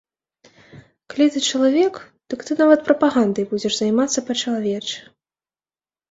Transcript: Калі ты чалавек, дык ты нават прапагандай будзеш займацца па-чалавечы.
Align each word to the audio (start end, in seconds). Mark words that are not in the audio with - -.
Калі 1.13 1.25
ты 1.33 1.41
чалавек, 1.49 1.99
дык 2.33 2.39
ты 2.47 2.57
нават 2.61 2.79
прапагандай 2.87 3.45
будзеш 3.51 3.75
займацца 3.77 4.19
па-чалавечы. 4.31 4.97